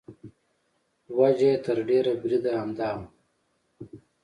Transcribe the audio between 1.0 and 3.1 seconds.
وجه یې تر ډېره بریده همدا وه.